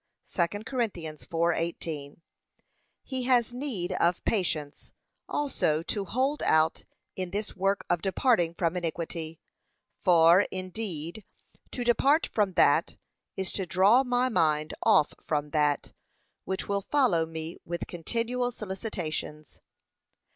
(2 0.33 0.47
Cor. 0.63 0.79
4:18) 0.79 2.21
He 3.03 3.23
has 3.25 3.53
need 3.53 3.91
of 3.91 4.25
patience 4.25 4.91
also 5.29 5.83
to 5.83 6.05
hold 6.05 6.41
out 6.41 6.85
in 7.15 7.29
this 7.29 7.55
work 7.55 7.85
of 7.87 8.01
departing 8.01 8.55
from 8.55 8.75
iniquity. 8.75 9.39
For, 10.03 10.47
indeed, 10.49 11.23
to 11.69 11.83
depart 11.83 12.25
from 12.25 12.53
that, 12.53 12.97
is 13.37 13.51
to 13.51 13.67
draw 13.67 14.03
my 14.03 14.27
mind 14.27 14.73
off 14.81 15.13
from 15.23 15.51
that, 15.51 15.93
which 16.45 16.67
will 16.67 16.81
follow 16.81 17.27
me 17.27 17.57
with 17.63 17.85
continual 17.85 18.51
solicitations. 18.51 19.59